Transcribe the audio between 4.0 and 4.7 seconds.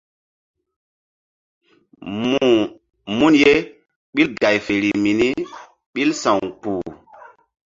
ɓil gay